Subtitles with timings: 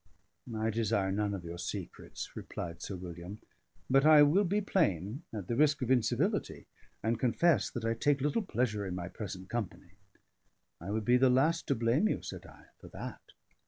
[0.57, 3.39] "I desire none of your secrets," replied Sir William;
[3.87, 6.65] "but I will be plain, at the risk of incivility,
[7.03, 9.91] and confess that I take little pleasure in my present company."
[10.79, 13.21] "I would be the last to blame you," said I, "for that."